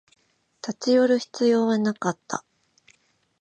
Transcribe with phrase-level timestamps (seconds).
[0.67, 2.43] 立ち寄る必要はなかった